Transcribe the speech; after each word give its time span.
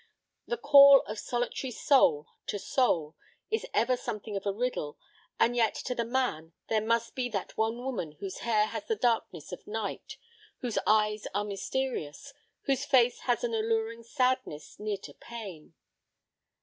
The 0.47 0.57
call 0.57 1.01
of 1.01 1.19
solitary 1.19 1.69
soul 1.69 2.25
to 2.47 2.57
soul 2.57 3.15
is 3.51 3.67
ever 3.71 3.95
something 3.95 4.35
of 4.35 4.47
a 4.47 4.51
riddle, 4.51 4.97
and 5.39 5.55
yet 5.55 5.75
to 5.85 5.93
the 5.93 6.03
man 6.03 6.53
there 6.69 6.81
must 6.83 7.13
be 7.13 7.29
that 7.29 7.55
one 7.55 7.77
woman 7.77 8.13
whose 8.13 8.39
hair 8.39 8.65
has 8.65 8.85
the 8.85 8.95
darkness 8.95 9.51
of 9.51 9.67
night, 9.67 10.17
whose 10.61 10.79
eyes 10.87 11.27
are 11.35 11.43
mysterious, 11.45 12.33
whose 12.63 12.83
face 12.83 13.19
has 13.29 13.43
an 13.43 13.53
alluring 13.53 14.01
sadness 14.01 14.79
near 14.79 14.97
to 14.97 15.13
pain. 15.13 15.75